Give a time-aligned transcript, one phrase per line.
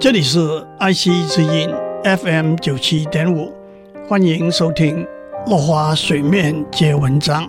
[0.00, 1.68] 这里是爱惜之音
[2.04, 3.52] FM 九七点五，
[4.06, 5.04] 欢迎收听
[5.50, 7.42] 《落花水面皆文章》，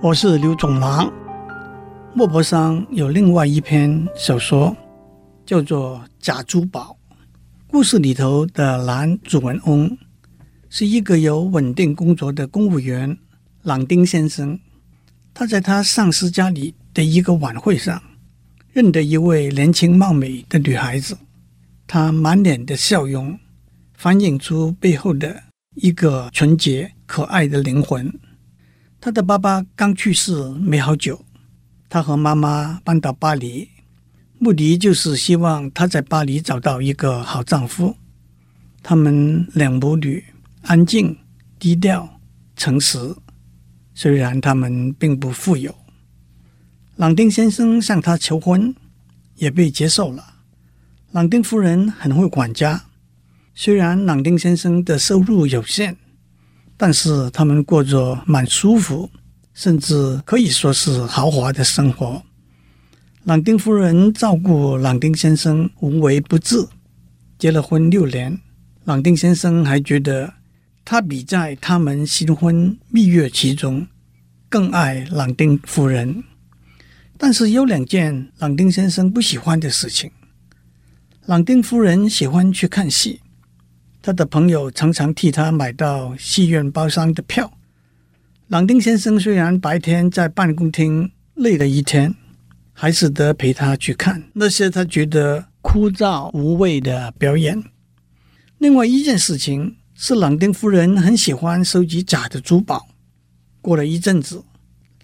[0.00, 1.12] 我是刘总郎。
[2.14, 4.74] 莫泊桑有另外一篇小说，
[5.44, 6.96] 叫做《假珠宝》。
[7.70, 9.98] 故事里头的男主人翁
[10.70, 13.14] 是一个有稳定工作的公务员
[13.60, 14.58] 朗丁先生。
[15.34, 18.02] 他在他上司家里的一个晚会上，
[18.72, 21.14] 认得一位年轻貌美的女孩子。
[21.86, 23.38] 他满脸的笑容，
[23.94, 25.42] 反映出背后的
[25.74, 28.12] 一个纯洁可爱的灵魂。
[29.00, 31.24] 他的爸爸刚去世没好久，
[31.88, 33.68] 他和妈妈搬到巴黎。
[34.38, 37.96] 目的就是希望她在巴黎找到一个好丈夫。
[38.82, 40.22] 他们两母女
[40.62, 41.16] 安静、
[41.58, 42.20] 低调、
[42.56, 43.14] 诚实。
[43.94, 45.74] 虽然他们并不富有，
[46.96, 48.74] 朗丁先生向她求婚，
[49.36, 50.33] 也被接受了。
[51.14, 52.86] 朗丁夫人很会管家。
[53.54, 55.94] 虽然朗丁先生的收入有限，
[56.76, 59.08] 但是他们过着蛮舒服，
[59.52, 62.20] 甚至可以说是豪华的生活。
[63.22, 66.66] 朗丁夫人照顾朗丁先生无微不至，
[67.38, 68.40] 结了婚六年，
[68.82, 70.34] 朗丁先生还觉得
[70.84, 73.86] 他比在他们新婚蜜月期中
[74.48, 76.24] 更爱朗丁夫人。
[77.16, 80.10] 但是有两件朗丁先生不喜欢的事情：
[81.26, 83.20] 朗丁夫人喜欢去看戏，
[84.02, 87.50] 他的朋友常常替他买到戏院包厢的票。
[88.48, 92.14] 朗丁先生虽然白天在办公厅累了一天。
[92.76, 97.62] 还是得陪他去看那些他觉得枯燥无味的表演。
[98.58, 102.88] 另外一件事情是，朗丁夫人很喜欢收集假的珠宝。
[103.60, 104.42] 过了一阵子，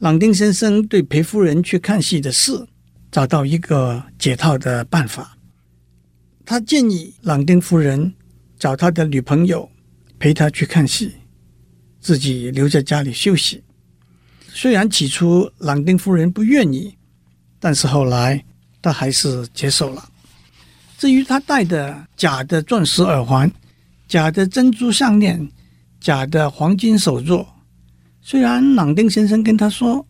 [0.00, 2.66] 朗丁先生对陪夫人去看戏的事
[3.08, 5.38] 找到一个解套的办法。
[6.50, 8.12] 他建议朗丁夫人
[8.58, 9.70] 找他的女朋友
[10.18, 11.12] 陪他去看戏，
[12.00, 13.62] 自己留在家里休息。
[14.48, 16.92] 虽然起初朗丁夫人不愿意。
[17.60, 18.44] 但是后来，
[18.82, 20.10] 他还是接受了。
[20.98, 23.48] 至于他戴的假的钻石耳环、
[24.08, 25.48] 假的珍珠项链、
[26.00, 27.46] 假的黄金手镯，
[28.22, 30.04] 虽然朗丁先生跟他说：“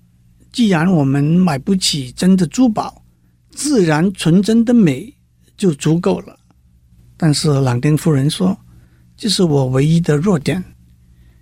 [0.51, 3.03] 既然我们买不起真的珠宝，
[3.51, 5.13] 自然纯真的美
[5.61, 6.37] 就足够了。”
[7.21, 8.57] 但是朗丁夫人说
[9.15, 10.65] ：“这是我唯一的弱点。”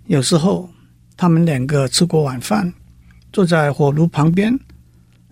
[0.07, 0.69] 有时候，
[1.15, 2.73] 他们两个吃过晚饭，
[3.31, 4.59] 坐在火炉旁边。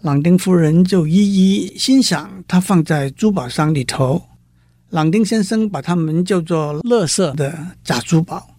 [0.01, 4.21] 朗丁夫人就一一欣赏他放在珠宝箱里头。
[4.91, 8.55] 朗丁先生把他们叫做“乐色”的假珠宝。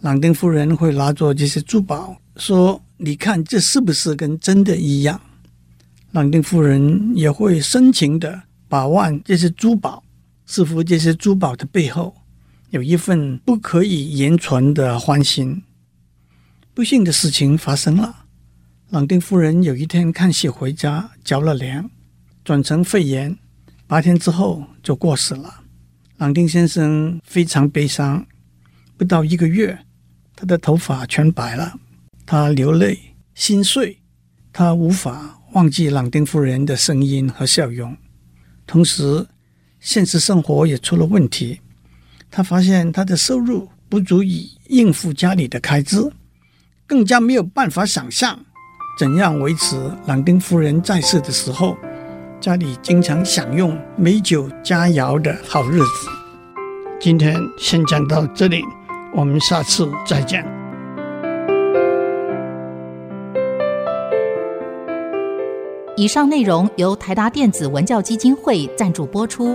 [0.00, 5.18] 朗丁夫人会拿着这些珠宝说：“你看，这是不是跟真的一样？”
[6.12, 10.04] 朗丁夫人也会深情地把玩这些珠宝，
[10.46, 12.14] 似乎这些珠宝的背后
[12.70, 15.64] 有一份不可以言传的欢心。
[16.72, 18.26] 不幸的事情发生了。
[18.90, 21.90] 朗丁夫人有一天看戏回家，着了凉，
[22.44, 23.36] 转成肺炎，
[23.88, 25.62] 八天之后就过世了。
[26.18, 28.24] 朗丁先生非常悲伤，
[28.96, 29.76] 不到一个月，
[30.36, 31.74] 他的头发全白了。
[32.24, 33.98] 他流泪心碎，
[34.52, 37.96] 他无法忘记朗丁夫人的声音和笑容。
[38.70, 39.26] 同时，
[39.80, 41.60] 现实生活也出了问题，
[42.30, 46.08] 他发现他的收入不足以应付家里的开支，
[46.86, 48.38] 更加没有办法想象。
[48.96, 49.76] 怎样维持
[50.06, 51.76] 朗丁夫人在世的时候，
[52.40, 56.08] 家里经常享用美酒佳肴的好日子？
[57.00, 58.62] 今天先讲到这里，
[59.16, 60.59] 我们下次再见。
[66.00, 69.54] 以上内容由台达电子文教基金会赞助播出。